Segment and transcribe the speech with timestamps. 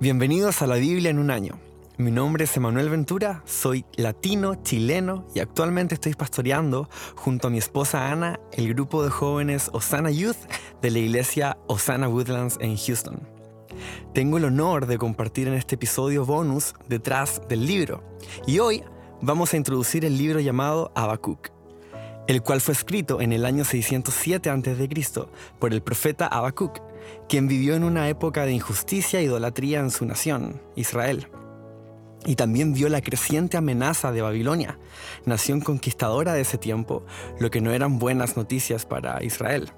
[0.00, 1.58] Bienvenidos a la Biblia en un año.
[1.96, 7.58] Mi nombre es Emanuel Ventura, soy latino, chileno y actualmente estoy pastoreando junto a mi
[7.58, 10.36] esposa Ana el grupo de jóvenes Osana Youth
[10.80, 13.18] de la iglesia Osana Woodlands en Houston.
[14.14, 18.04] Tengo el honor de compartir en este episodio bonus detrás del libro
[18.46, 18.84] y hoy
[19.20, 21.48] vamos a introducir el libro llamado Habacuc,
[22.28, 25.26] el cual fue escrito en el año 607 a.C.
[25.58, 26.78] por el profeta Habacuc,
[27.28, 31.28] quien vivió en una época de injusticia e idolatría en su nación, Israel
[32.26, 34.78] y también vio la creciente amenaza de Babilonia,
[35.24, 37.04] nación conquistadora de ese tiempo,
[37.38, 39.70] lo que no eran buenas noticias para Israel.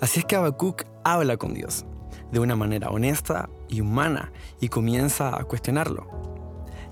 [0.00, 1.84] Así es que Habacuc habla con Dios,
[2.32, 6.06] de una manera honesta y humana, y comienza a cuestionarlo.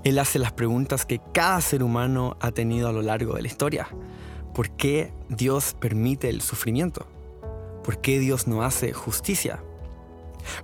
[0.03, 3.49] Él hace las preguntas que cada ser humano ha tenido a lo largo de la
[3.49, 3.89] historia.
[4.53, 7.07] ¿Por qué Dios permite el sufrimiento?
[7.85, 9.63] ¿Por qué Dios no hace justicia?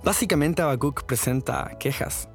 [0.03, 2.29] Básicamente Habacuc presenta quejas,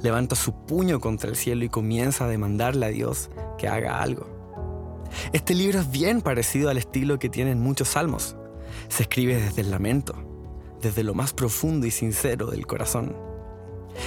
[0.00, 4.26] levanta su puño contra el cielo y comienza a demandarle a Dios que haga algo.
[5.32, 8.36] Este libro es bien parecido al estilo que tienen muchos salmos.
[8.88, 10.14] Se escribe desde el lamento,
[10.80, 13.16] desde lo más profundo y sincero del corazón.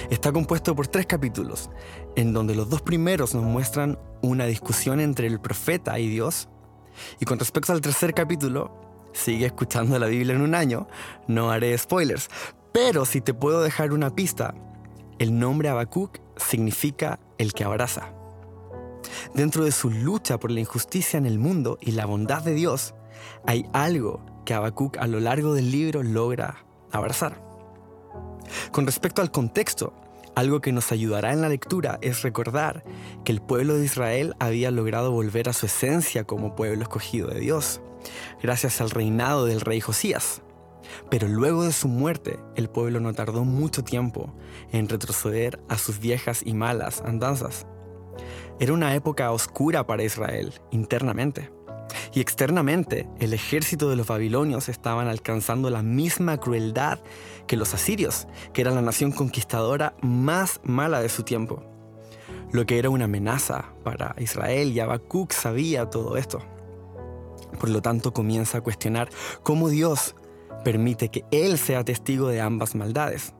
[0.09, 1.69] Está compuesto por tres capítulos,
[2.16, 6.47] en donde los dos primeros nos muestran una discusión entre el profeta y Dios,
[7.19, 10.88] y con respecto al tercer capítulo, sigue escuchando la Biblia en un año,
[11.28, 12.30] no haré spoilers,
[12.72, 14.53] pero si te puedo dejar una pista,
[15.20, 18.14] el nombre Habacuc significa el que abraza.
[19.34, 22.94] Dentro de su lucha por la injusticia en el mundo y la bondad de Dios,
[23.45, 27.42] hay algo que Habacuc a lo largo del libro logra abrazar.
[28.72, 29.94] Con respecto al contexto,
[30.36, 32.84] algo que nos ayudará en la lectura es recordar
[33.25, 37.42] que el pueblo de Israel había logrado volver a su esencia como pueblo escogido de
[37.42, 37.81] Dios,
[38.41, 40.41] gracias al reinado del rey Josías.
[41.09, 44.33] Pero luego de su muerte, el pueblo no tardó mucho tiempo
[44.71, 47.66] en retroceder a sus viejas y malas andanzas.
[48.59, 51.52] Era una época oscura para Israel, internamente.
[52.13, 57.00] Y externamente, el ejército de los babilonios estaban alcanzando la misma crueldad
[57.47, 61.63] que los asirios, que era la nación conquistadora más mala de su tiempo.
[62.51, 66.40] Lo que era una amenaza para Israel y Habacuc sabía todo esto.
[67.59, 69.09] Por lo tanto, comienza a cuestionar
[69.44, 70.16] cómo Dios
[70.63, 73.34] permite que Él sea testigo de ambas maldades,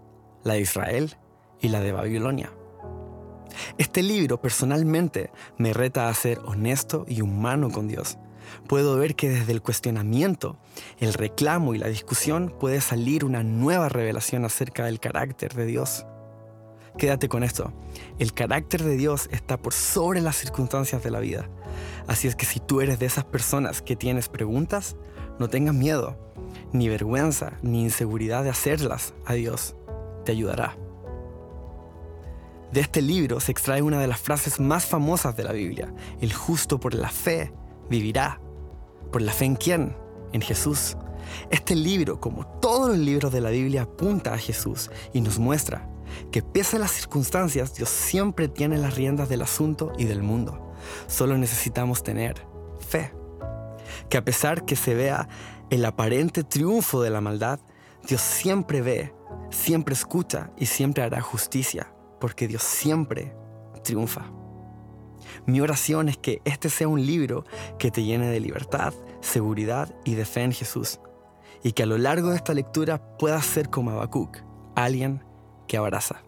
[0.44, 1.17] la de Israel
[1.59, 2.51] y la de Babilonia.
[3.77, 8.17] Este libro personalmente me reta a ser honesto y humano con Dios.
[8.67, 10.57] Puedo ver que desde el cuestionamiento,
[11.00, 16.05] el reclamo y la discusión puede salir una nueva revelación acerca del carácter de Dios.
[16.97, 17.74] Quédate con esto,
[18.19, 21.50] el carácter de Dios está por sobre las circunstancias de la vida.
[22.07, 24.97] Así es que si tú eres de esas personas que tienes preguntas,
[25.40, 26.18] no tengas miedo
[26.74, 29.75] ni vergüenza, ni inseguridad de hacerlas a Dios.
[30.25, 30.78] Te ayudará.
[32.72, 35.94] De este libro se extrae una de las frases más famosas de la Biblia.
[36.22, 37.53] El justo por la fe
[37.90, 38.40] vivirá.
[39.12, 39.96] ¿Por la fe en quién?
[40.31, 40.96] En Jesús.
[41.50, 45.88] Este libro, como todos los libros de la Biblia, apunta a Jesús y nos muestra
[46.31, 50.73] que pese a las circunstancias, Dios siempre tiene las riendas del asunto y del mundo.
[51.07, 52.45] Solo necesitamos tener
[52.79, 53.13] fe.
[54.09, 55.27] Que a pesar que se vea
[55.69, 57.59] el aparente triunfo de la maldad,
[58.07, 59.13] Dios siempre ve,
[59.50, 63.35] siempre escucha y siempre hará justicia, porque Dios siempre
[63.83, 64.31] triunfa.
[65.45, 67.45] Mi oración es que este sea un libro
[67.79, 71.00] que te llene de libertad, seguridad y de fe en Jesús,
[71.63, 74.38] y que a lo largo de esta lectura puedas ser como Habacuc,
[74.75, 75.23] alguien
[75.71, 76.21] que abraza.